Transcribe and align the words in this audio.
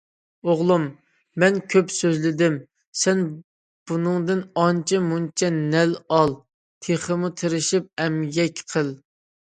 ئوغلۇم، 0.51 0.85
مەن 1.43 1.57
كۆپ 1.73 1.91
سۆزلىدىم، 1.95 2.55
سەن 3.03 3.21
بۇنىڭدىن 3.91 4.41
ئانچە- 4.63 5.03
مۇنچە 5.11 5.53
نەپ 5.59 6.17
ئال، 6.17 6.37
تېخىمۇ 6.87 7.33
تىرىشىپ 7.43 7.93
ئەمگەك 8.07 8.65
قىل. 8.75 8.91